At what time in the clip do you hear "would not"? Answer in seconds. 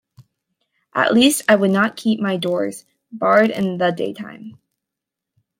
1.55-1.95